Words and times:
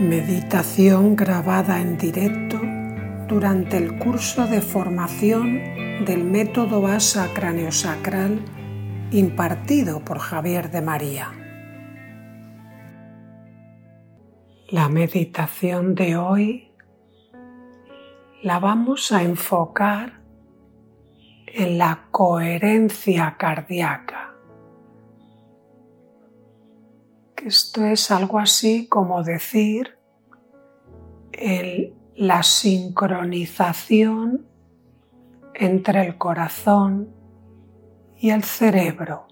Meditación 0.00 1.14
grabada 1.14 1.82
en 1.82 1.98
directo 1.98 2.58
durante 3.28 3.76
el 3.76 3.98
curso 3.98 4.46
de 4.46 4.62
formación 4.62 5.60
del 6.06 6.24
método 6.24 6.86
ASA 6.86 7.28
craneosacral 7.34 8.42
impartido 9.10 10.02
por 10.02 10.18
Javier 10.18 10.70
de 10.70 10.80
María. 10.80 11.32
La 14.70 14.88
meditación 14.88 15.94
de 15.94 16.16
hoy 16.16 16.72
la 18.42 18.58
vamos 18.58 19.12
a 19.12 19.22
enfocar 19.22 20.22
en 21.46 21.76
la 21.76 22.06
coherencia 22.10 23.36
cardíaca. 23.38 24.29
Esto 27.44 27.84
es 27.86 28.10
algo 28.10 28.38
así 28.38 28.86
como 28.86 29.22
decir 29.22 29.98
el, 31.32 31.94
la 32.14 32.42
sincronización 32.42 34.46
entre 35.54 36.06
el 36.06 36.18
corazón 36.18 37.14
y 38.18 38.30
el 38.30 38.44
cerebro 38.44 39.26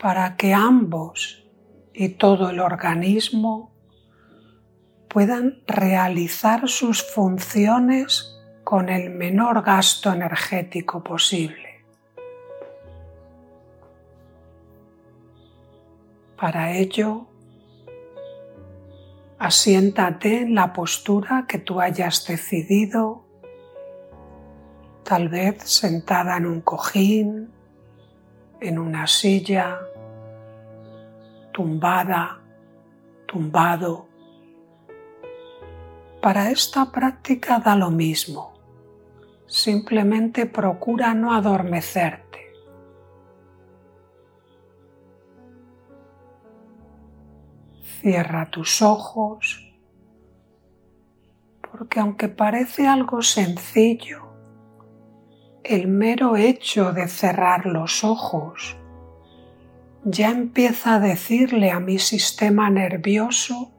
para 0.00 0.36
que 0.36 0.52
ambos 0.52 1.48
y 1.94 2.08
todo 2.10 2.50
el 2.50 2.58
organismo 2.58 3.72
puedan 5.08 5.62
realizar 5.68 6.68
sus 6.68 7.04
funciones 7.04 8.36
con 8.64 8.88
el 8.88 9.10
menor 9.10 9.62
gasto 9.62 10.12
energético 10.12 11.04
posible. 11.04 11.71
Para 16.42 16.72
ello, 16.72 17.28
asiéntate 19.38 20.40
en 20.40 20.56
la 20.56 20.72
postura 20.72 21.44
que 21.46 21.60
tú 21.60 21.80
hayas 21.80 22.26
decidido, 22.26 23.24
tal 25.04 25.28
vez 25.28 25.62
sentada 25.62 26.36
en 26.38 26.46
un 26.46 26.60
cojín, 26.60 27.52
en 28.60 28.80
una 28.80 29.06
silla, 29.06 29.78
tumbada, 31.52 32.40
tumbado. 33.26 34.08
Para 36.20 36.50
esta 36.50 36.90
práctica 36.90 37.60
da 37.60 37.76
lo 37.76 37.92
mismo. 37.92 38.54
Simplemente 39.46 40.46
procura 40.46 41.14
no 41.14 41.34
adormecerte. 41.34 42.41
Cierra 48.02 48.50
tus 48.50 48.82
ojos, 48.82 49.72
porque 51.70 52.00
aunque 52.00 52.28
parece 52.28 52.86
algo 52.88 53.22
sencillo, 53.22 54.34
el 55.62 55.86
mero 55.86 56.36
hecho 56.36 56.92
de 56.92 57.06
cerrar 57.06 57.64
los 57.64 58.02
ojos 58.02 58.76
ya 60.04 60.30
empieza 60.30 60.96
a 60.96 60.98
decirle 60.98 61.70
a 61.70 61.78
mi 61.78 62.00
sistema 62.00 62.68
nervioso 62.70 63.72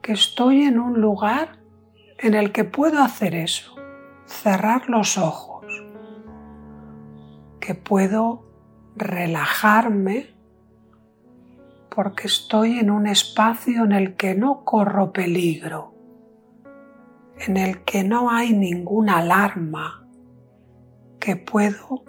que 0.00 0.12
estoy 0.12 0.62
en 0.62 0.78
un 0.78 1.02
lugar 1.02 1.58
en 2.16 2.32
el 2.32 2.52
que 2.52 2.64
puedo 2.64 3.02
hacer 3.02 3.34
eso 3.34 3.74
cerrar 4.24 4.88
los 4.88 5.18
ojos, 5.18 5.66
que 7.60 7.74
puedo 7.74 8.46
relajarme 8.96 10.33
porque 11.94 12.26
estoy 12.26 12.78
en 12.78 12.90
un 12.90 13.06
espacio 13.06 13.84
en 13.84 13.92
el 13.92 14.16
que 14.16 14.34
no 14.34 14.64
corro 14.64 15.12
peligro, 15.12 15.94
en 17.38 17.56
el 17.56 17.84
que 17.84 18.02
no 18.04 18.30
hay 18.30 18.52
ninguna 18.52 19.18
alarma, 19.18 20.06
que 21.20 21.36
puedo 21.36 22.04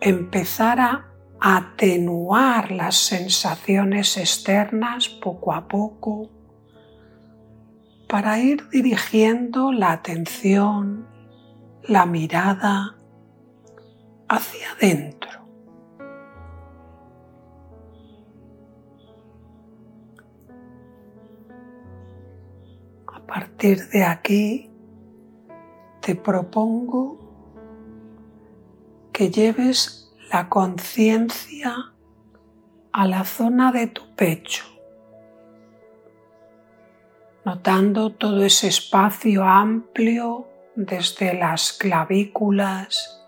empezar 0.00 0.80
a 0.80 1.06
atenuar 1.40 2.70
las 2.70 2.96
sensaciones 2.96 4.16
externas 4.16 5.08
poco 5.08 5.52
a 5.52 5.68
poco 5.68 6.30
para 8.08 8.38
ir 8.40 8.68
dirigiendo 8.70 9.72
la 9.72 9.92
atención 9.92 11.06
la 11.84 12.06
mirada 12.06 12.96
hacia 14.28 14.72
adentro. 14.72 15.39
Partir 23.30 23.88
de 23.90 24.02
aquí 24.02 24.68
te 26.00 26.16
propongo 26.16 27.16
que 29.12 29.30
lleves 29.30 30.12
la 30.32 30.48
conciencia 30.48 31.92
a 32.92 33.06
la 33.06 33.24
zona 33.24 33.70
de 33.70 33.86
tu 33.86 34.02
pecho, 34.16 34.64
notando 37.44 38.10
todo 38.10 38.44
ese 38.44 38.66
espacio 38.66 39.44
amplio 39.44 40.48
desde 40.74 41.32
las 41.32 41.72
clavículas 41.72 43.24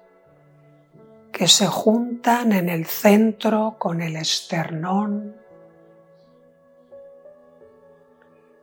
que 1.30 1.46
se 1.46 1.69
juntan 1.69 2.52
en 2.52 2.69
el 2.69 2.86
centro 2.86 3.76
con 3.78 4.02
el 4.02 4.16
esternón, 4.16 5.41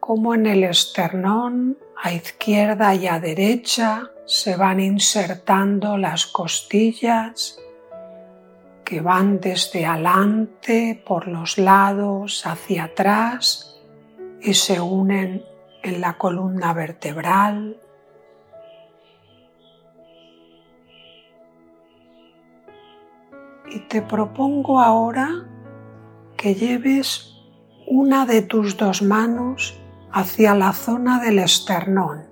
como 0.09 0.33
en 0.33 0.47
el 0.47 0.63
esternón 0.63 1.77
a 1.95 2.11
izquierda 2.11 2.95
y 2.95 3.05
a 3.05 3.19
derecha 3.19 4.09
se 4.25 4.55
van 4.55 4.79
insertando 4.79 5.99
las 5.99 6.25
costillas 6.25 7.59
que 8.83 9.01
van 9.01 9.39
desde 9.39 9.85
adelante 9.85 10.99
por 11.05 11.27
los 11.27 11.59
lados 11.59 12.47
hacia 12.47 12.85
atrás 12.85 13.79
y 14.41 14.55
se 14.55 14.81
unen 14.81 15.43
en 15.83 16.01
la 16.01 16.17
columna 16.17 16.73
vertebral. 16.73 17.79
y 23.71 23.81
te 23.81 24.01
propongo 24.01 24.79
ahora 24.79 25.47
que 26.35 26.55
lleves 26.55 27.35
una 27.85 28.25
de 28.25 28.41
tus 28.41 28.75
dos 28.75 29.03
manos 29.03 29.79
hacia 30.11 30.55
la 30.55 30.73
zona 30.73 31.19
del 31.19 31.39
esternón, 31.39 32.27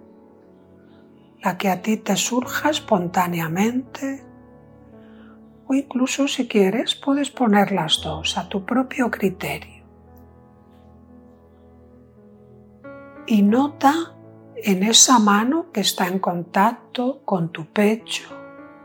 la 1.43 1.57
que 1.57 1.69
a 1.69 1.81
ti 1.81 1.97
te 1.97 2.15
surja 2.15 2.69
espontáneamente 2.69 4.25
o 5.67 5.73
incluso 5.73 6.27
si 6.27 6.47
quieres 6.47 6.95
puedes 6.95 7.29
poner 7.29 7.71
las 7.71 8.01
dos 8.01 8.37
a 8.37 8.47
tu 8.47 8.65
propio 8.65 9.11
criterio. 9.11 9.85
Y 13.27 13.41
nota 13.41 14.13
en 14.55 14.83
esa 14.83 15.19
mano 15.19 15.71
que 15.73 15.81
está 15.81 16.07
en 16.07 16.19
contacto 16.19 17.21
con 17.25 17.49
tu 17.51 17.65
pecho, 17.65 18.29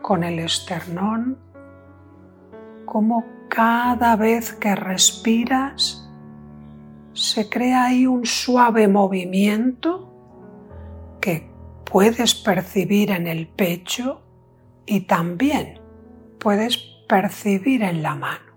con 0.03 0.25
el 0.25 0.41
esternón, 0.41 1.39
como 2.85 3.25
cada 3.49 4.17
vez 4.17 4.53
que 4.53 4.75
respiras 4.75 6.02
se 7.15 7.49
crea 7.49 7.85
ahí 7.85 8.07
un 8.07 8.25
suave 8.27 8.89
movimiento 8.89 10.13
que 11.21 11.51
puedes 11.85 12.35
percibir 12.35 13.11
en 13.11 13.27
el 13.27 13.47
pecho 13.49 14.23
y 14.87 15.03
también 15.03 15.81
puedes 16.39 16.79
percibir 17.09 17.83
en 17.83 18.03
la 18.03 18.15
mano. 18.15 18.53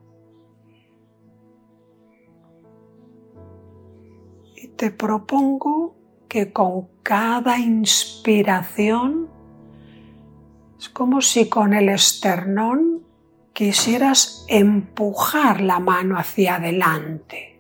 Y 4.55 4.69
te 4.69 4.91
propongo 4.91 5.95
que 6.27 6.51
con 6.51 6.87
cada 7.03 7.59
inspiración 7.59 9.29
es 10.79 10.89
como 10.89 11.21
si 11.21 11.49
con 11.49 11.73
el 11.73 11.89
esternón 11.89 13.03
quisieras 13.53 14.45
empujar 14.47 15.61
la 15.61 15.79
mano 15.79 16.17
hacia 16.17 16.55
adelante. 16.55 17.54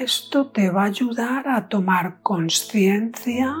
Esto 0.00 0.46
te 0.46 0.70
va 0.70 0.84
a 0.84 0.86
ayudar 0.86 1.46
a 1.46 1.68
tomar 1.68 2.22
conciencia 2.22 3.54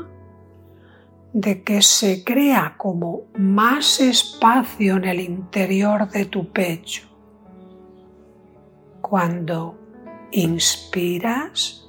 de 1.34 1.62
que 1.62 1.82
se 1.82 2.24
crea 2.24 2.76
como 2.78 3.24
más 3.36 4.00
espacio 4.00 4.96
en 4.96 5.04
el 5.04 5.20
interior 5.20 6.08
de 6.08 6.24
tu 6.24 6.50
pecho. 6.50 7.06
Cuando 9.02 9.78
inspiras 10.32 11.86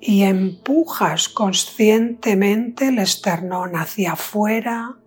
y 0.00 0.22
empujas 0.22 1.28
conscientemente 1.28 2.88
el 2.88 3.00
esternón 3.00 3.74
hacia 3.74 4.12
afuera, 4.12 4.98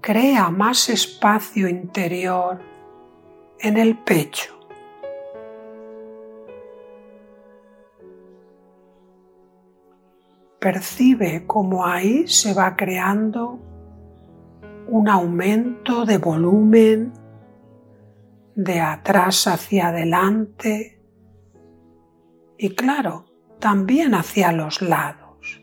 crea 0.00 0.50
más 0.50 0.88
espacio 0.88 1.68
interior 1.68 2.60
en 3.58 3.76
el 3.76 3.98
pecho. 3.98 4.61
Percibe 10.62 11.44
cómo 11.44 11.84
ahí 11.84 12.28
se 12.28 12.54
va 12.54 12.76
creando 12.76 13.58
un 14.88 15.08
aumento 15.08 16.06
de 16.06 16.18
volumen 16.18 17.12
de 18.54 18.80
atrás 18.80 19.48
hacia 19.48 19.88
adelante 19.88 21.00
y 22.56 22.76
claro, 22.76 23.24
también 23.58 24.14
hacia 24.14 24.52
los 24.52 24.82
lados. 24.82 25.60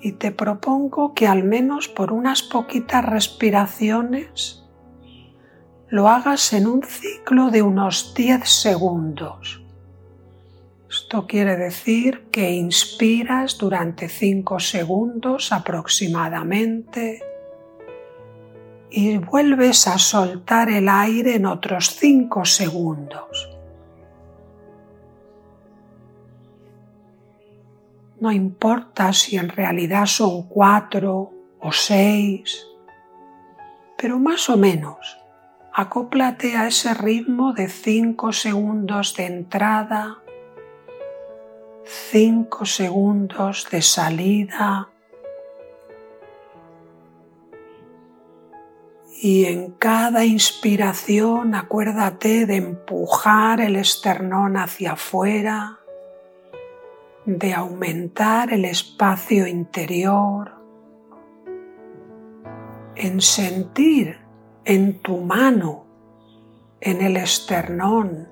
Y 0.00 0.12
te 0.12 0.30
propongo 0.30 1.12
que 1.12 1.26
al 1.26 1.42
menos 1.42 1.88
por 1.88 2.12
unas 2.12 2.44
poquitas 2.44 3.04
respiraciones 3.04 4.65
lo 5.88 6.08
hagas 6.08 6.52
en 6.52 6.66
un 6.66 6.82
ciclo 6.82 7.50
de 7.50 7.62
unos 7.62 8.14
10 8.14 8.48
segundos. 8.48 9.62
Esto 10.90 11.26
quiere 11.26 11.56
decir 11.56 12.28
que 12.30 12.52
inspiras 12.52 13.58
durante 13.58 14.08
5 14.08 14.58
segundos 14.60 15.52
aproximadamente 15.52 17.22
y 18.90 19.18
vuelves 19.18 19.86
a 19.86 19.98
soltar 19.98 20.70
el 20.70 20.88
aire 20.88 21.36
en 21.36 21.46
otros 21.46 21.90
5 21.96 22.44
segundos. 22.44 23.50
No 28.20 28.32
importa 28.32 29.12
si 29.12 29.36
en 29.36 29.50
realidad 29.50 30.06
son 30.06 30.48
4 30.48 31.32
o 31.60 31.72
6, 31.72 32.66
pero 33.98 34.18
más 34.18 34.48
o 34.48 34.56
menos 34.56 35.25
acóplate 35.78 36.56
a 36.56 36.68
ese 36.68 36.94
ritmo 36.94 37.52
de 37.52 37.68
5 37.68 38.32
segundos 38.32 39.14
de 39.14 39.26
entrada, 39.26 40.22
5 41.84 42.64
segundos 42.64 43.68
de 43.70 43.82
salida 43.82 44.88
y 49.20 49.44
en 49.44 49.72
cada 49.72 50.24
inspiración 50.24 51.54
acuérdate 51.54 52.46
de 52.46 52.56
empujar 52.56 53.60
el 53.60 53.76
esternón 53.76 54.56
hacia 54.56 54.92
afuera, 54.92 55.80
de 57.26 57.52
aumentar 57.52 58.50
el 58.50 58.64
espacio 58.64 59.46
interior, 59.46 60.54
en 62.94 63.20
sentir 63.20 64.25
en 64.66 64.98
tu 64.98 65.18
mano, 65.18 65.86
en 66.80 67.00
el 67.00 67.16
esternón, 67.16 68.28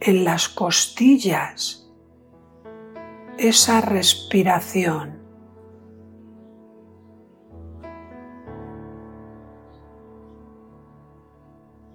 en 0.00 0.24
las 0.24 0.48
costillas, 0.48 1.92
esa 3.38 3.80
respiración. 3.80 5.20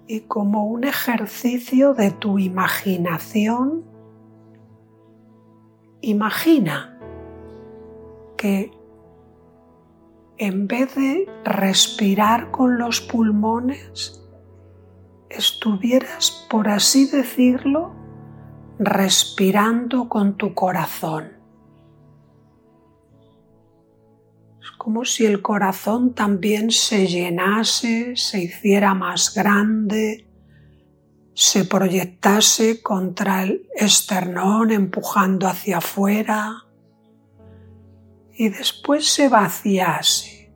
Y 0.06 0.20
como 0.20 0.66
un 0.66 0.84
ejercicio 0.84 1.94
de 1.94 2.10
tu 2.10 2.38
imaginación, 2.38 3.84
imagina 6.02 6.98
que 8.36 8.77
en 10.38 10.68
vez 10.68 10.94
de 10.94 11.28
respirar 11.44 12.50
con 12.50 12.78
los 12.78 13.00
pulmones, 13.00 14.22
estuvieras, 15.28 16.46
por 16.48 16.68
así 16.68 17.06
decirlo, 17.10 17.92
respirando 18.78 20.08
con 20.08 20.36
tu 20.36 20.54
corazón. 20.54 21.32
Es 24.62 24.70
como 24.78 25.04
si 25.04 25.26
el 25.26 25.42
corazón 25.42 26.14
también 26.14 26.70
se 26.70 27.06
llenase, 27.08 28.14
se 28.14 28.44
hiciera 28.44 28.94
más 28.94 29.34
grande, 29.34 30.28
se 31.34 31.64
proyectase 31.64 32.80
contra 32.80 33.42
el 33.42 33.68
esternón 33.76 34.70
empujando 34.70 35.48
hacia 35.48 35.78
afuera 35.78 36.67
y 38.38 38.50
después 38.50 39.08
se 39.08 39.28
vaciase. 39.28 40.52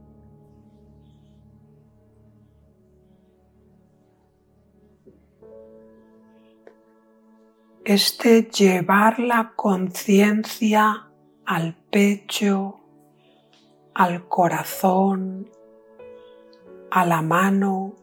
Este 7.84 8.44
llevar 8.44 9.18
la 9.18 9.54
conciencia 9.56 11.10
al 11.44 11.74
pecho, 11.90 12.78
al 13.94 14.28
corazón, 14.28 15.50
a 16.92 17.04
la 17.04 17.20
mano, 17.20 17.96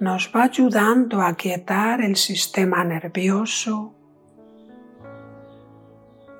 nos 0.00 0.30
va 0.36 0.42
ayudando 0.42 1.22
a 1.22 1.34
quietar 1.34 2.02
el 2.02 2.16
sistema 2.16 2.84
nervioso 2.84 3.94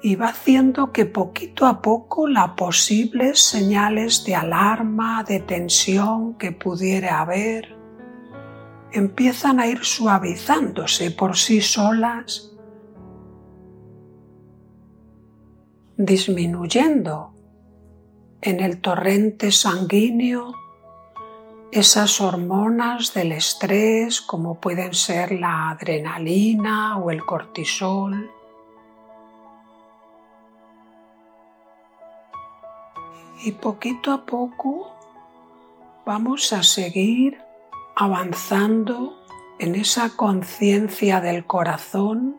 y 0.02 0.16
va 0.16 0.28
haciendo 0.28 0.90
que 0.90 1.06
poquito 1.06 1.64
a 1.66 1.80
poco 1.80 2.26
las 2.26 2.50
posibles 2.50 3.40
señales 3.40 4.24
de 4.24 4.34
alarma, 4.34 5.22
de 5.22 5.38
tensión 5.38 6.34
que 6.34 6.50
pudiera 6.50 7.20
haber, 7.20 7.76
empiezan 8.90 9.60
a 9.60 9.68
ir 9.68 9.84
suavizándose 9.84 11.12
por 11.12 11.36
sí 11.36 11.60
solas, 11.60 12.52
disminuyendo 15.96 17.32
en 18.40 18.58
el 18.58 18.80
torrente 18.80 19.52
sanguíneo 19.52 20.52
esas 21.70 22.20
hormonas 22.20 23.14
del 23.14 23.30
estrés 23.32 24.20
como 24.20 24.60
pueden 24.60 24.94
ser 24.94 25.30
la 25.32 25.70
adrenalina 25.70 26.98
o 26.98 27.12
el 27.12 27.24
cortisol 27.24 28.41
y 33.44 33.52
poquito 33.52 34.12
a 34.12 34.24
poco 34.24 34.92
vamos 36.06 36.52
a 36.52 36.62
seguir 36.62 37.38
avanzando 37.96 39.18
en 39.58 39.74
esa 39.74 40.10
conciencia 40.16 41.20
del 41.20 41.44
corazón. 41.44 42.36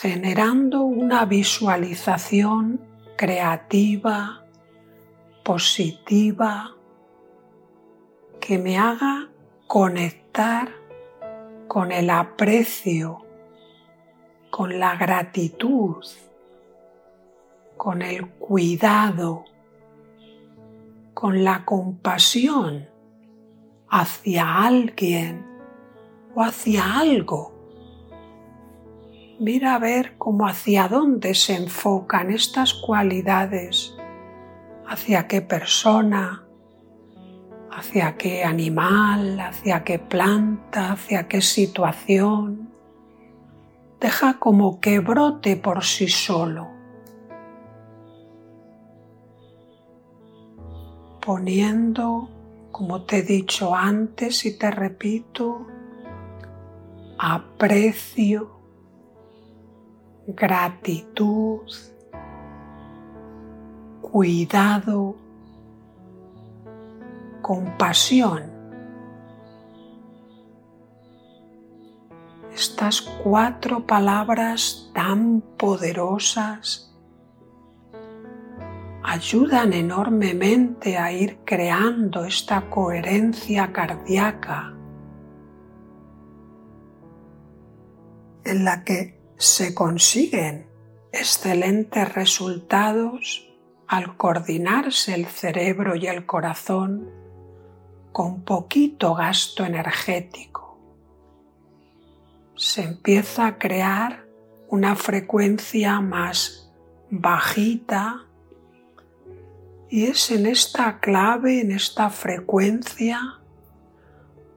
Generando 0.00 0.82
una 0.82 1.24
visualización 1.24 2.80
creativa, 3.16 4.44
positiva, 5.42 6.74
que 8.40 8.58
me 8.58 8.78
haga 8.78 9.28
conectar 9.66 10.70
con 11.68 11.92
el 11.92 12.10
aprecio 12.10 13.25
con 14.50 14.78
la 14.78 14.96
gratitud, 14.96 16.04
con 17.76 18.02
el 18.02 18.26
cuidado, 18.28 19.44
con 21.14 21.44
la 21.44 21.64
compasión 21.64 22.88
hacia 23.88 24.64
alguien 24.66 25.46
o 26.34 26.42
hacia 26.42 26.98
algo. 26.98 27.52
Mira 29.38 29.74
a 29.74 29.78
ver 29.78 30.16
cómo 30.16 30.46
hacia 30.46 30.88
dónde 30.88 31.34
se 31.34 31.56
enfocan 31.56 32.30
estas 32.30 32.72
cualidades, 32.74 33.94
hacia 34.86 35.26
qué 35.26 35.42
persona, 35.42 36.46
hacia 37.70 38.16
qué 38.16 38.44
animal, 38.44 39.38
hacia 39.40 39.84
qué 39.84 39.98
planta, 39.98 40.92
hacia 40.92 41.28
qué 41.28 41.42
situación 41.42 42.75
deja 44.00 44.38
como 44.38 44.80
que 44.80 45.00
brote 45.00 45.56
por 45.56 45.84
sí 45.84 46.08
solo, 46.08 46.68
poniendo, 51.24 52.28
como 52.70 53.02
te 53.02 53.18
he 53.18 53.22
dicho 53.22 53.74
antes 53.74 54.44
y 54.44 54.58
te 54.58 54.70
repito, 54.70 55.66
aprecio, 57.18 58.60
gratitud, 60.26 61.62
cuidado, 64.02 65.16
compasión 67.40 68.55
estas 72.56 73.02
cuatro 73.02 73.86
palabras 73.86 74.90
tan 74.94 75.42
poderosas 75.58 76.90
ayudan 79.02 79.74
enormemente 79.74 80.96
a 80.96 81.12
ir 81.12 81.40
creando 81.44 82.24
esta 82.24 82.70
coherencia 82.70 83.74
cardíaca 83.74 84.74
en 88.44 88.64
la 88.64 88.84
que 88.84 89.20
se 89.36 89.74
consiguen 89.74 90.66
excelentes 91.12 92.14
resultados 92.14 93.54
al 93.86 94.16
coordinarse 94.16 95.14
el 95.14 95.26
cerebro 95.26 95.94
y 95.94 96.06
el 96.06 96.24
corazón 96.24 97.10
con 98.12 98.44
poquito 98.44 99.14
gasto 99.14 99.62
energético. 99.66 100.55
Se 102.56 102.82
empieza 102.82 103.46
a 103.46 103.58
crear 103.58 104.26
una 104.68 104.96
frecuencia 104.96 106.00
más 106.00 106.72
bajita 107.10 108.26
y 109.88 110.06
es 110.06 110.30
en 110.30 110.46
esta 110.46 110.98
clave, 110.98 111.60
en 111.60 111.70
esta 111.70 112.10
frecuencia, 112.10 113.40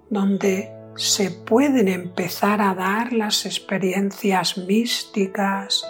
donde 0.09 0.71
se 0.95 1.29
pueden 1.29 1.87
empezar 1.87 2.61
a 2.61 2.73
dar 2.73 3.13
las 3.13 3.45
experiencias 3.45 4.57
místicas, 4.57 5.85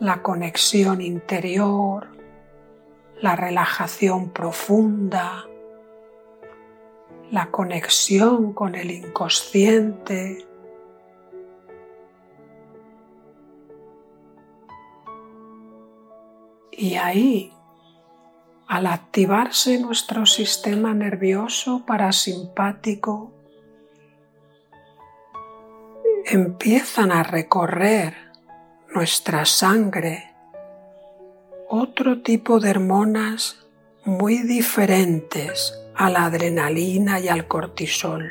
la 0.00 0.22
conexión 0.22 1.00
interior, 1.00 2.08
la 3.20 3.36
relajación 3.36 4.30
profunda, 4.30 5.44
la 7.30 7.50
conexión 7.50 8.52
con 8.52 8.74
el 8.74 8.90
inconsciente. 8.90 10.45
Y 16.78 16.96
ahí 16.96 17.52
al 18.68 18.86
activarse 18.86 19.78
nuestro 19.78 20.26
sistema 20.26 20.92
nervioso 20.92 21.84
parasimpático, 21.86 23.32
empiezan 26.24 27.12
a 27.12 27.22
recorrer 27.22 28.14
nuestra 28.92 29.44
sangre 29.44 30.34
otro 31.68 32.22
tipo 32.22 32.58
de 32.60 32.70
hormonas 32.70 33.66
muy 34.04 34.38
diferentes 34.38 35.74
a 35.94 36.10
la 36.10 36.24
adrenalina 36.24 37.20
y 37.20 37.28
al 37.28 37.46
cortisol. 37.46 38.30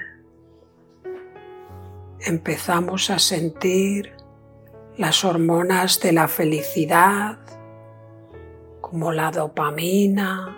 Empezamos 2.20 3.10
a 3.10 3.20
sentir 3.20 4.14
las 4.98 5.24
hormonas 5.24 6.00
de 6.00 6.14
la 6.14 6.28
felicidad, 6.28 7.40
como 8.96 9.12
la 9.12 9.30
dopamina, 9.30 10.56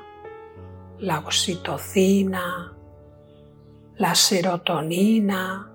la 0.99 1.17
oxitocina, 1.17 2.71
la 3.95 4.13
serotonina, 4.13 5.73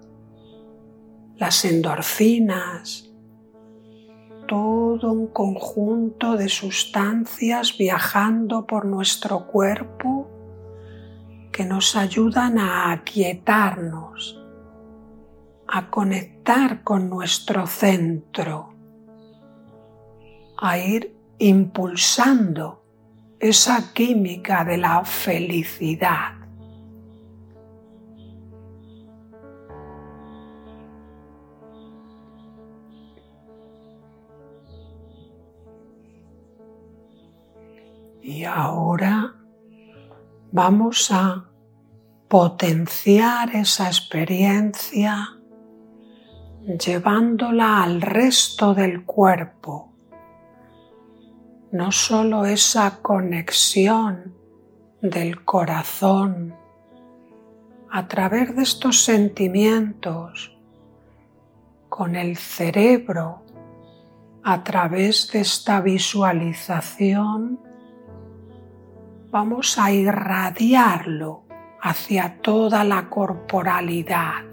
las 1.39 1.65
endorfinas, 1.65 3.11
todo 4.47 5.11
un 5.11 5.27
conjunto 5.27 6.37
de 6.37 6.49
sustancias 6.49 7.77
viajando 7.77 8.65
por 8.65 8.85
nuestro 8.85 9.49
cuerpo 9.49 10.31
que 11.51 11.65
nos 11.65 11.97
ayudan 11.97 12.59
a 12.59 12.93
aquietarnos, 12.93 14.41
a 15.67 15.91
conectar 15.91 16.85
con 16.85 17.11
nuestro 17.11 17.67
centro, 17.67 18.73
a 20.57 20.79
ir 20.79 21.22
impulsando 21.43 22.85
esa 23.41 23.93
química 23.93 24.65
de 24.65 24.77
la 24.77 25.05
felicidad. 25.05 26.35
Y 38.23 38.45
ahora 38.45 39.35
vamos 40.53 41.11
a 41.11 41.45
potenciar 42.29 43.57
esa 43.57 43.89
experiencia 43.89 45.41
llevándola 46.79 47.83
al 47.83 48.01
resto 48.01 48.75
del 48.75 49.05
cuerpo 49.05 49.92
no 51.73 51.91
solo 51.91 52.45
esa 52.45 52.99
conexión 53.01 54.35
del 55.01 55.43
corazón 55.43 56.55
a 57.91 58.07
través 58.09 58.55
de 58.55 58.63
estos 58.63 59.03
sentimientos 59.03 60.55
con 61.89 62.15
el 62.15 62.37
cerebro, 62.37 63.43
a 64.45 64.63
través 64.63 65.33
de 65.33 65.41
esta 65.41 65.81
visualización, 65.81 67.59
vamos 69.31 69.79
a 69.79 69.93
irradiarlo 69.93 71.45
hacia 71.81 72.39
toda 72.43 72.85
la 72.85 73.09
corporalidad. 73.09 74.45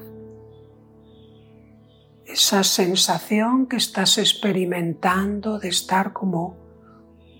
Esa 2.25 2.63
sensación 2.63 3.67
que 3.67 3.75
estás 3.75 4.17
experimentando 4.17 5.59
de 5.59 5.67
estar 5.67 6.13
como 6.13 6.68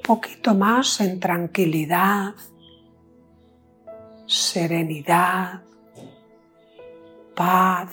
poquito 0.10 0.56
más 0.56 1.02
en 1.02 1.20
tranquilidad, 1.20 2.34
serenidad, 4.26 5.62
paz. 7.36 7.92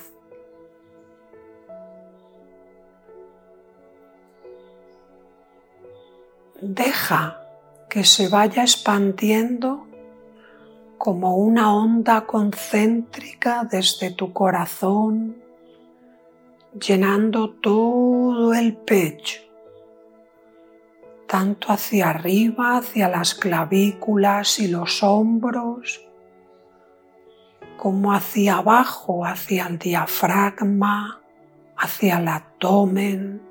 Deja 6.63 7.39
que 7.91 8.03
se 8.03 8.29
vaya 8.29 8.63
expandiendo 8.63 9.87
como 10.97 11.37
una 11.37 11.75
onda 11.75 12.25
concéntrica 12.25 13.69
desde 13.71 14.11
tu 14.11 14.33
corazón, 14.33 15.37
llenando 16.81 17.51
todo 17.51 18.55
el 18.55 18.75
pecho 18.75 19.46
tanto 21.27 21.73
hacia 21.73 22.11
arriba, 22.11 22.79
hacia 22.79 23.09
las 23.09 23.35
clavículas 23.35 24.59
y 24.59 24.69
los 24.69 25.03
hombros, 25.03 26.01
como 27.77 28.13
hacia 28.13 28.57
abajo, 28.57 29.25
hacia 29.25 29.67
el 29.67 29.79
diafragma, 29.79 31.21
hacia 31.77 32.19
el 32.19 32.29
abdomen. 32.29 33.43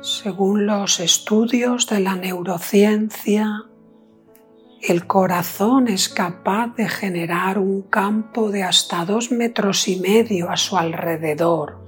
Según 0.00 0.66
los 0.66 1.00
estudios 1.00 1.88
de 1.88 2.00
la 2.00 2.14
neurociencia, 2.14 3.64
el 4.82 5.06
corazón 5.06 5.88
es 5.88 6.08
capaz 6.08 6.74
de 6.76 6.88
generar 6.88 7.58
un 7.58 7.82
campo 7.82 8.50
de 8.50 8.62
hasta 8.62 9.04
dos 9.04 9.32
metros 9.32 9.88
y 9.88 9.98
medio 9.98 10.50
a 10.50 10.56
su 10.56 10.76
alrededor. 10.76 11.78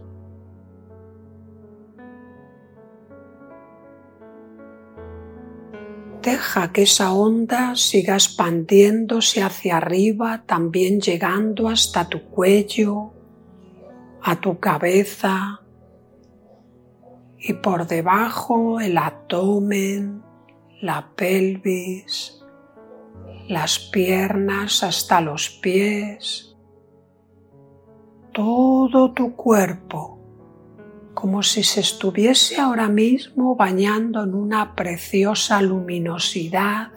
Deja 6.23 6.73
que 6.73 6.83
esa 6.83 7.13
onda 7.13 7.77
siga 7.77 8.15
expandiéndose 8.15 9.43
hacia 9.43 9.77
arriba, 9.77 10.43
también 10.47 11.01
llegando 11.01 11.69
hasta 11.69 12.09
tu 12.09 12.25
cuello, 12.25 13.13
a 14.23 14.37
tu 14.41 14.59
cabeza 14.59 15.61
y 17.39 17.53
por 17.53 17.87
debajo 17.87 18.81
el 18.81 18.99
abdomen, 18.99 20.23
la 20.81 21.13
pelvis 21.15 22.38
las 23.49 23.79
piernas 23.79 24.83
hasta 24.83 25.23
los 25.23 25.49
pies, 25.49 26.55
todo 28.35 29.13
tu 29.15 29.35
cuerpo, 29.35 30.19
como 31.15 31.43
si 31.43 31.63
se 31.63 31.81
estuviese 31.81 32.61
ahora 32.61 32.89
mismo 32.89 33.57
bañando 33.57 34.23
en 34.23 34.35
una 34.35 34.75
preciosa 34.75 35.63
luminosidad 35.63 36.93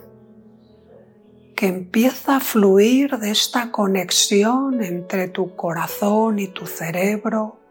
que 1.55 1.67
empieza 1.67 2.35
a 2.35 2.39
fluir 2.41 3.17
de 3.17 3.31
esta 3.31 3.71
conexión 3.71 4.83
entre 4.83 5.29
tu 5.29 5.55
corazón 5.55 6.37
y 6.37 6.49
tu 6.49 6.65
cerebro, 6.65 7.61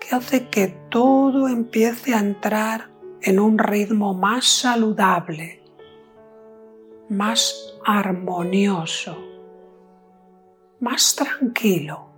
que 0.00 0.16
hace 0.16 0.48
que 0.48 0.68
todo 0.88 1.48
empiece 1.48 2.14
a 2.14 2.20
entrar 2.20 2.90
en 3.20 3.38
un 3.38 3.58
ritmo 3.58 4.14
más 4.14 4.46
saludable 4.46 5.63
más 7.16 7.74
armonioso, 7.84 9.16
más 10.80 11.14
tranquilo. 11.16 12.14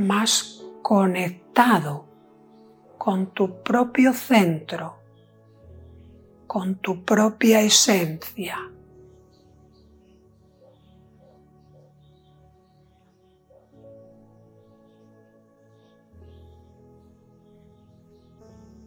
más 0.00 0.64
conectado 0.82 2.06
con 2.98 3.28
tu 3.28 3.62
propio 3.62 4.12
centro, 4.12 4.96
con 6.46 6.76
tu 6.76 7.04
propia 7.04 7.60
esencia. 7.60 8.58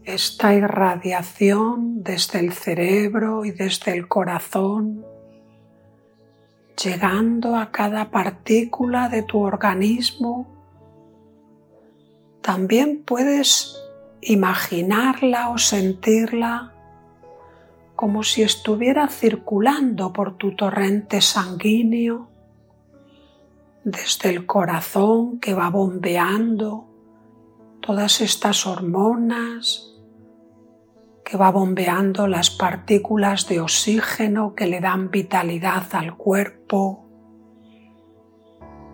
Esta 0.05 0.53
irradiación 0.53 2.03
desde 2.03 2.39
el 2.39 2.53
cerebro 2.53 3.45
y 3.45 3.51
desde 3.51 3.93
el 3.93 4.07
corazón, 4.07 5.05
llegando 6.81 7.55
a 7.55 7.71
cada 7.71 8.11
partícula 8.11 9.09
de 9.09 9.23
tu 9.23 9.39
organismo. 9.39 10.47
También 12.41 13.03
puedes 13.05 13.79
imaginarla 14.21 15.49
o 15.49 15.57
sentirla 15.57 16.73
como 17.95 18.23
si 18.23 18.41
estuviera 18.41 19.07
circulando 19.07 20.11
por 20.11 20.37
tu 20.37 20.55
torrente 20.55 21.21
sanguíneo, 21.21 22.29
desde 23.83 24.29
el 24.29 24.45
corazón 24.45 25.39
que 25.39 25.53
va 25.53 25.69
bombeando 25.69 26.87
todas 27.81 28.21
estas 28.21 28.65
hormonas, 28.65 29.92
que 31.23 31.37
va 31.37 31.51
bombeando 31.51 32.27
las 32.27 32.49
partículas 32.49 33.47
de 33.47 33.61
oxígeno 33.61 34.55
que 34.55 34.67
le 34.67 34.81
dan 34.81 35.09
vitalidad 35.09 35.83
al 35.93 36.17
cuerpo, 36.17 37.07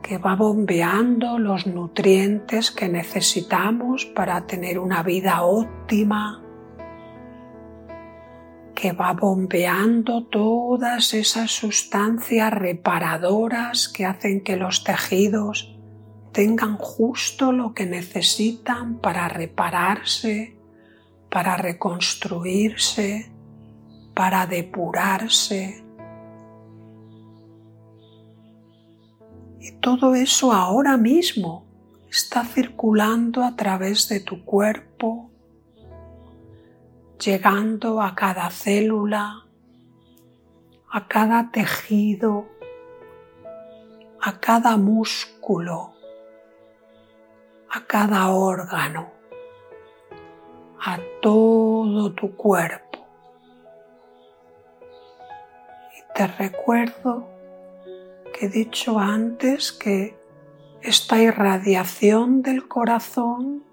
que 0.04 0.18
va 0.18 0.36
bombeando 0.36 1.40
los 1.40 1.68
nutrientes 1.68 2.72
que 2.72 2.88
necesitamos 2.88 4.06
para 4.06 4.46
tener 4.46 4.80
una 4.80 5.04
vida 5.04 5.44
óptima, 5.44 6.44
que 8.76 8.94
va 8.94 9.14
bombeando 9.14 10.26
todas 10.26 11.14
esas 11.14 11.52
sustancias 11.52 12.54
reparadoras 12.54 13.90
que 13.90 14.06
hacen 14.06 14.42
que 14.42 14.56
los 14.56 14.84
tejidos 14.84 15.76
tengan 16.32 16.78
justo 16.78 17.52
lo 17.52 17.74
que 17.74 17.86
necesitan 17.86 19.00
para 19.00 19.28
repararse 19.28 20.59
para 21.30 21.56
reconstruirse, 21.56 23.32
para 24.16 24.48
depurarse. 24.48 25.84
Y 29.60 29.72
todo 29.74 30.16
eso 30.16 30.52
ahora 30.52 30.98
mismo 30.98 31.66
está 32.10 32.44
circulando 32.44 33.44
a 33.44 33.56
través 33.56 34.10
de 34.10 34.20
tu 34.20 34.44
cuerpo, 34.44 35.30
llegando 37.20 38.02
a 38.02 38.16
cada 38.16 38.50
célula, 38.50 39.46
a 40.92 41.08
cada 41.08 41.52
tejido, 41.52 42.48
a 44.22 44.40
cada 44.40 44.78
músculo, 44.78 45.94
a 47.70 47.86
cada 47.86 48.30
órgano 48.30 49.19
a 50.82 51.00
todo 51.22 52.14
tu 52.14 52.36
cuerpo. 52.36 53.08
Y 55.98 56.14
te 56.16 56.28
recuerdo 56.28 57.28
que 58.34 58.46
he 58.46 58.50
dicho 58.50 59.00
antes 59.00 59.72
que 59.72 60.18
esta 60.82 61.22
irradiación 61.22 62.42
del 62.42 62.68
corazón 62.68 63.64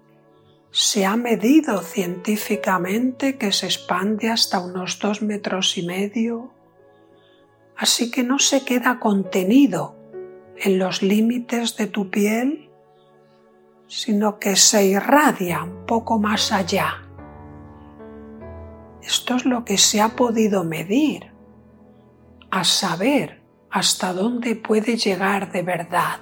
se 0.71 1.05
ha 1.05 1.15
medido 1.15 1.81
científicamente 1.81 3.37
que 3.37 3.51
se 3.51 3.67
expande 3.67 4.29
hasta 4.29 4.59
unos 4.59 4.99
dos 4.99 5.21
metros 5.21 5.77
y 5.77 5.85
medio, 5.85 6.51
así 7.77 8.11
que 8.11 8.23
no 8.23 8.39
se 8.39 8.65
queda 8.65 8.99
contenido 8.99 9.95
en 10.57 10.77
los 10.79 11.01
límites 11.01 11.77
de 11.77 11.87
tu 11.87 12.09
piel 12.09 12.66
sino 13.87 14.39
que 14.39 14.55
se 14.55 14.85
irradia 14.85 15.63
un 15.63 15.85
poco 15.85 16.19
más 16.19 16.51
allá. 16.51 17.03
Esto 19.01 19.35
es 19.35 19.45
lo 19.45 19.63
que 19.63 19.77
se 19.77 20.01
ha 20.01 20.09
podido 20.09 20.63
medir, 20.63 21.31
a 22.51 22.63
saber 22.63 23.41
hasta 23.69 24.13
dónde 24.13 24.55
puede 24.55 24.97
llegar 24.97 25.51
de 25.51 25.61
verdad. 25.61 26.19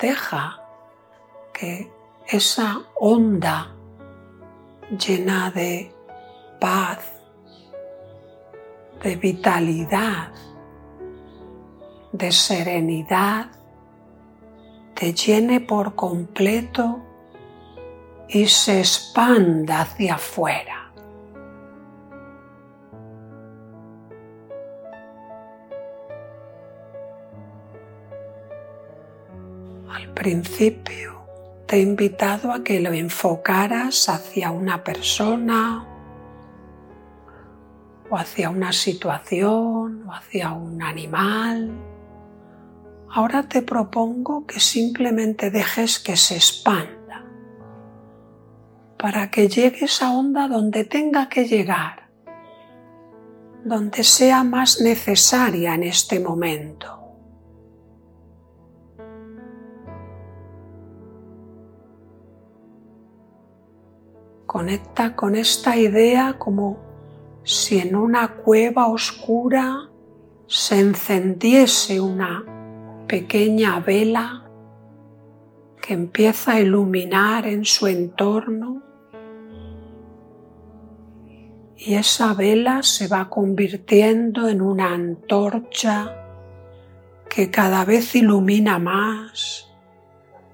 Deja 0.00 0.60
que 1.52 1.92
esa 2.26 2.80
onda 2.96 3.74
llena 4.98 5.50
de 5.50 5.94
paz, 6.60 6.98
de 9.02 9.16
vitalidad, 9.16 10.32
de 12.12 12.32
serenidad, 12.32 13.50
te 15.00 15.14
llene 15.14 15.62
por 15.62 15.94
completo 15.94 17.00
y 18.28 18.46
se 18.46 18.80
expanda 18.80 19.80
hacia 19.80 20.16
afuera. 20.16 20.92
Al 29.88 30.12
principio 30.12 31.22
te 31.64 31.76
he 31.76 31.80
invitado 31.80 32.52
a 32.52 32.62
que 32.62 32.78
lo 32.80 32.92
enfocaras 32.92 34.06
hacia 34.10 34.50
una 34.50 34.84
persona 34.84 35.86
o 38.10 38.18
hacia 38.18 38.50
una 38.50 38.74
situación 38.74 40.06
o 40.06 40.12
hacia 40.12 40.52
un 40.52 40.82
animal 40.82 41.89
Ahora 43.12 43.42
te 43.48 43.62
propongo 43.62 44.46
que 44.46 44.60
simplemente 44.60 45.50
dejes 45.50 45.98
que 45.98 46.16
se 46.16 46.36
expanda 46.36 47.26
para 48.96 49.30
que 49.32 49.48
llegue 49.48 49.86
esa 49.86 50.12
onda 50.12 50.46
donde 50.46 50.84
tenga 50.84 51.28
que 51.28 51.48
llegar, 51.48 52.08
donde 53.64 54.04
sea 54.04 54.44
más 54.44 54.80
necesaria 54.80 55.74
en 55.74 55.82
este 55.82 56.20
momento. 56.20 56.98
Conecta 64.46 65.16
con 65.16 65.34
esta 65.34 65.76
idea 65.76 66.36
como 66.38 66.78
si 67.42 67.80
en 67.80 67.96
una 67.96 68.36
cueva 68.36 68.86
oscura 68.86 69.88
se 70.46 70.78
encendiese 70.78 72.00
una 72.00 72.59
pequeña 73.10 73.80
vela 73.80 74.44
que 75.82 75.94
empieza 75.94 76.52
a 76.52 76.60
iluminar 76.60 77.44
en 77.44 77.64
su 77.64 77.88
entorno. 77.88 78.84
Y 81.76 81.94
esa 81.94 82.34
vela 82.34 82.84
se 82.84 83.08
va 83.08 83.28
convirtiendo 83.28 84.48
en 84.48 84.62
una 84.62 84.94
antorcha 84.94 86.24
que 87.28 87.50
cada 87.50 87.84
vez 87.84 88.14
ilumina 88.14 88.78
más 88.78 89.68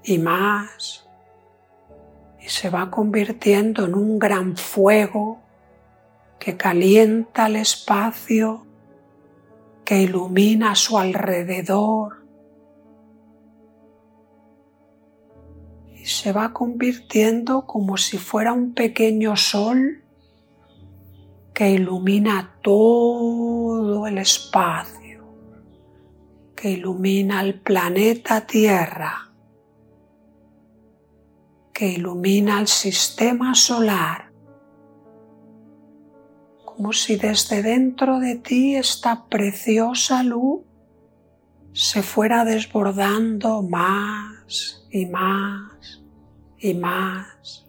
y 0.03 0.17
más. 0.17 1.07
Y 2.41 2.49
se 2.49 2.71
va 2.71 2.89
convirtiendo 2.89 3.85
en 3.85 3.93
un 3.93 4.17
gran 4.17 4.57
fuego 4.57 5.41
que 6.39 6.57
calienta 6.57 7.45
el 7.45 7.57
espacio, 7.57 8.65
que 9.85 10.01
ilumina 10.01 10.71
a 10.71 10.75
su 10.75 10.97
alrededor 10.97 12.16
se 16.07 16.31
va 16.31 16.53
convirtiendo 16.53 17.65
como 17.65 17.97
si 17.97 18.17
fuera 18.17 18.53
un 18.53 18.73
pequeño 18.73 19.35
sol 19.35 20.03
que 21.53 21.71
ilumina 21.71 22.59
todo 22.61 24.07
el 24.07 24.17
espacio, 24.19 25.25
que 26.55 26.71
ilumina 26.71 27.41
el 27.41 27.59
planeta 27.59 28.45
Tierra, 28.45 29.31
que 31.73 31.89
ilumina 31.89 32.61
el 32.61 32.67
sistema 32.67 33.53
solar, 33.55 34.31
como 36.63 36.93
si 36.93 37.15
desde 37.15 37.63
dentro 37.63 38.19
de 38.19 38.35
ti 38.35 38.75
esta 38.75 39.25
preciosa 39.25 40.23
luz 40.23 40.61
se 41.73 42.01
fuera 42.01 42.45
desbordando 42.45 43.61
más 43.61 44.76
y 44.89 45.05
más 45.05 46.03
y 46.57 46.73
más 46.73 47.65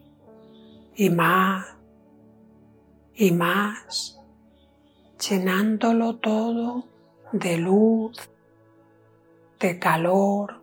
y 0.94 1.10
más 1.10 1.78
y 3.18 3.32
más, 3.32 4.20
llenándolo 5.28 6.16
todo 6.18 6.84
de 7.32 7.58
luz, 7.58 8.30
de 9.58 9.78
calor. 9.80 10.62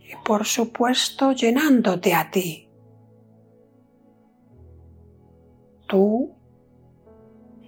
Y 0.00 0.14
por 0.22 0.44
supuesto 0.44 1.32
llenándote 1.32 2.12
a 2.12 2.30
ti. 2.30 2.69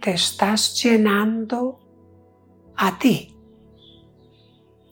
Te 0.03 0.11
estás 0.11 0.83
llenando 0.83 1.79
a 2.77 2.99
ti 2.99 3.39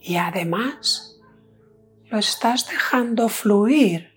y 0.00 0.16
además 0.16 1.20
lo 2.04 2.18
estás 2.18 2.68
dejando 2.68 3.28
fluir 3.28 4.08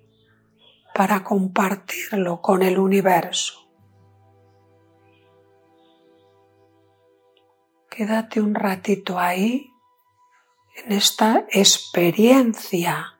para 0.93 1.23
compartirlo 1.23 2.41
con 2.41 2.61
el 2.61 2.77
universo. 2.77 3.71
Quédate 7.89 8.39
un 8.39 8.53
ratito 8.53 9.17
ahí 9.17 9.71
en 10.75 10.91
esta 10.91 11.45
experiencia 11.51 13.19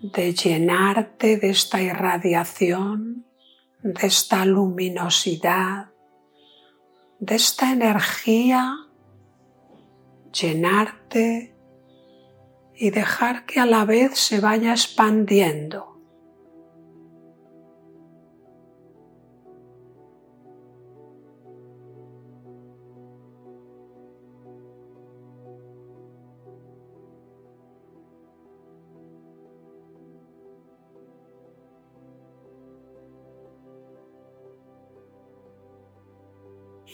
de 0.00 0.32
llenarte 0.32 1.38
de 1.38 1.50
esta 1.50 1.82
irradiación, 1.82 3.26
de 3.82 4.06
esta 4.06 4.44
luminosidad, 4.44 5.89
de 7.20 7.34
esta 7.34 7.70
energía, 7.70 8.76
llenarte 10.32 11.54
y 12.74 12.90
dejar 12.90 13.44
que 13.44 13.60
a 13.60 13.66
la 13.66 13.84
vez 13.84 14.18
se 14.18 14.40
vaya 14.40 14.72
expandiendo. 14.72 15.89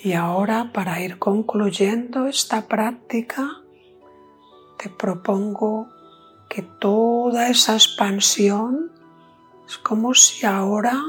Y 0.07 0.12
ahora 0.12 0.71
para 0.73 1.01
ir 1.01 1.19
concluyendo 1.19 2.29
esta 2.29 2.69
práctica, 2.69 3.64
te 4.79 4.88
propongo 4.88 5.88
que 6.49 6.62
toda 6.62 7.49
esa 7.49 7.73
expansión 7.73 8.92
es 9.66 9.77
como 9.79 10.14
si 10.14 10.47
ahora 10.47 11.03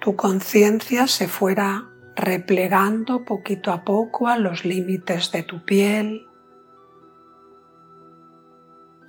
tu 0.00 0.14
conciencia 0.14 1.08
se 1.08 1.26
fuera 1.26 1.90
replegando 2.14 3.24
poquito 3.24 3.72
a 3.72 3.82
poco 3.82 4.28
a 4.28 4.38
los 4.38 4.64
límites 4.64 5.32
de 5.32 5.42
tu 5.42 5.64
piel, 5.64 6.28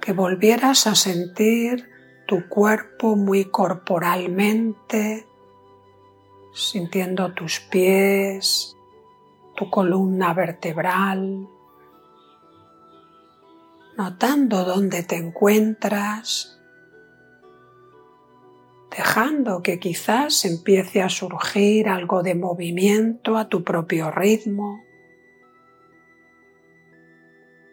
que 0.02 0.12
volvieras 0.12 0.88
a 0.88 0.96
sentir 0.96 1.88
tu 2.28 2.50
cuerpo 2.50 3.16
muy 3.16 3.46
corporalmente, 3.46 5.28
sintiendo 6.52 7.36
tus 7.36 7.60
pies, 7.60 8.74
tu 9.58 9.72
columna 9.72 10.36
vertebral, 10.36 11.50
notando 13.98 14.64
dónde 14.64 15.02
te 15.02 15.16
encuentras, 15.16 16.62
dejando 18.96 19.64
que 19.64 19.80
quizás 19.80 20.46
empiece 20.46 21.02
a 21.02 21.10
surgir 21.10 21.90
algo 21.90 22.22
de 22.22 22.36
movimiento 22.36 23.36
a 23.36 23.50
tu 23.50 23.64
propio 23.64 24.12
ritmo. 24.12 24.84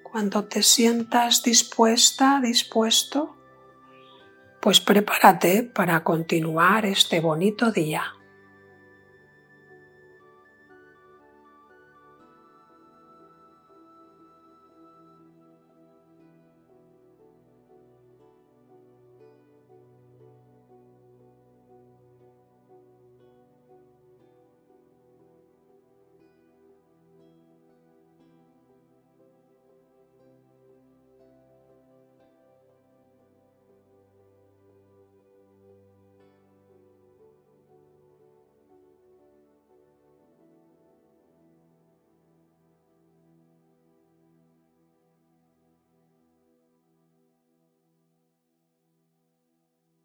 Cuando 0.02 0.46
te 0.46 0.62
sientas 0.62 1.42
dispuesta, 1.42 2.40
dispuesto, 2.40 3.36
pues 4.62 4.80
prepárate 4.80 5.64
para 5.64 6.02
continuar 6.02 6.86
este 6.86 7.20
bonito 7.20 7.70
día. 7.70 8.04